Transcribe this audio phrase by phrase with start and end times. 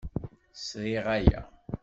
[0.67, 1.41] Sriɣ aya.